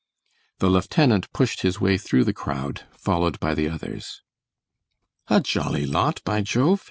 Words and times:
The 0.57 0.67
lieutenant 0.69 1.31
pushed 1.31 1.61
his 1.61 1.79
way 1.79 1.95
through 1.99 2.23
the 2.23 2.33
crowd, 2.33 2.87
followed 2.97 3.39
by 3.39 3.53
the 3.53 3.69
others. 3.69 4.23
"A 5.27 5.39
jolly 5.41 5.85
lot, 5.85 6.23
by 6.23 6.41
Jove!" 6.41 6.79